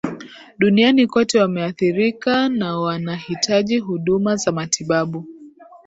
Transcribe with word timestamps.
duniani 0.59 1.07
kote 1.07 1.39
wameathirika 1.39 2.49
na 2.49 2.79
wanahitaji 2.79 3.79
huduma 3.79 4.35
za 4.35 4.51
matibabu 4.51 5.25